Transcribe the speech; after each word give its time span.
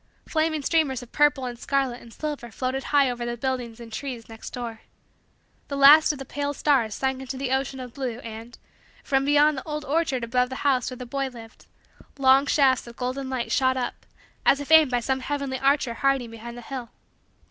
Flaming 0.27 0.63
streamers 0.63 1.03
of 1.03 1.11
purple 1.11 1.45
and 1.45 1.59
scarlet 1.59 2.01
and 2.01 2.11
silver 2.11 2.49
floated 2.49 2.85
high 2.85 3.07
over 3.07 3.23
the 3.23 3.37
buildings 3.37 3.79
and 3.79 3.93
trees 3.93 4.27
next 4.27 4.49
door. 4.49 4.81
The 5.67 5.75
last 5.77 6.11
of 6.11 6.17
the 6.17 6.25
pale 6.25 6.55
stars 6.55 6.95
sank 6.95 7.21
into 7.21 7.37
the 7.37 7.51
ocean 7.51 7.79
of 7.79 7.93
blue 7.93 8.17
and, 8.21 8.57
from 9.03 9.25
behind 9.25 9.59
the 9.59 9.63
old 9.63 9.85
orchard 9.85 10.23
above 10.23 10.49
the 10.49 10.55
house 10.65 10.89
where 10.89 10.97
the 10.97 11.05
boy 11.05 11.27
lived, 11.27 11.67
long 12.17 12.47
shafts 12.47 12.87
of 12.87 12.95
golden 12.95 13.29
light 13.29 13.51
shot 13.51 13.77
up 13.77 14.07
as 14.43 14.59
if 14.59 14.71
aimed 14.71 14.89
by 14.89 15.01
some 15.01 15.19
heavenly 15.19 15.59
archer 15.59 15.93
hiding 15.93 16.31
behind 16.31 16.57
the 16.57 16.61
hill. 16.63 16.89